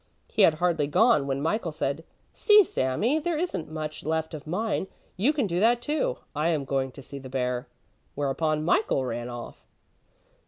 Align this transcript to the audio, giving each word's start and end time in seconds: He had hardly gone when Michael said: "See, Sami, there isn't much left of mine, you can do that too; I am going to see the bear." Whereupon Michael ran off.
He 0.33 0.41
had 0.41 0.55
hardly 0.55 0.87
gone 0.87 1.27
when 1.27 1.43
Michael 1.43 1.71
said: 1.71 2.03
"See, 2.33 2.63
Sami, 2.63 3.19
there 3.19 3.37
isn't 3.37 3.69
much 3.69 4.03
left 4.03 4.33
of 4.33 4.47
mine, 4.47 4.87
you 5.15 5.31
can 5.31 5.45
do 5.45 5.59
that 5.59 5.79
too; 5.79 6.17
I 6.35 6.47
am 6.49 6.65
going 6.65 6.91
to 6.93 7.03
see 7.03 7.19
the 7.19 7.29
bear." 7.29 7.67
Whereupon 8.15 8.65
Michael 8.65 9.05
ran 9.05 9.29
off. 9.29 9.63